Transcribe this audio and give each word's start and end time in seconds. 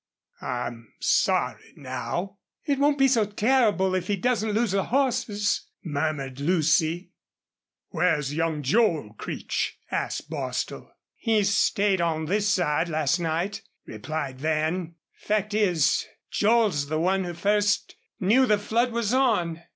I'm 0.41 0.91
sorry 0.99 1.75
now." 1.75 2.39
"It 2.65 2.79
won't 2.79 2.97
be 2.97 3.07
so 3.07 3.23
terrible 3.23 3.93
if 3.93 4.07
he 4.07 4.15
doesn't 4.15 4.49
lose 4.53 4.71
the 4.71 4.85
horses," 4.85 5.67
murmured 5.85 6.39
Lucy. 6.39 7.11
"Where's 7.89 8.33
young 8.33 8.63
Joel 8.63 9.13
Creech?" 9.13 9.77
asked 9.91 10.27
Bostil. 10.27 10.89
"He 11.17 11.43
stayed 11.43 12.01
on 12.01 12.25
this 12.25 12.49
side 12.49 12.89
last 12.89 13.19
night," 13.19 13.61
replied 13.85 14.39
Van. 14.39 14.95
"Fact 15.17 15.53
is, 15.53 16.07
Joel's 16.31 16.87
the 16.87 16.99
one 16.99 17.23
who 17.23 17.35
first 17.35 17.93
knew 18.19 18.47
the 18.47 18.57
flood 18.57 18.91
was 18.91 19.13
on. 19.13 19.61